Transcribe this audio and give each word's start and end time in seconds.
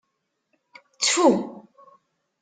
Ttfu! 0.93 1.25